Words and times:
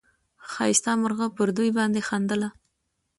ښایسته 0.51 0.91
مرغه 1.01 1.27
پر 1.37 1.47
دوی 1.57 1.71
باندي 1.77 2.01
خندله 2.07 2.49